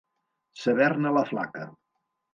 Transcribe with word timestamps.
Saber-ne 0.61 1.13
la 1.19 1.23
flaca. 1.33 1.67